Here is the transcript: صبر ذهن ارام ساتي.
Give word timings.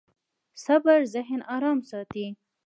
صبر 0.63 0.99
ذهن 1.13 1.39
ارام 1.55 1.79
ساتي. 1.89 2.25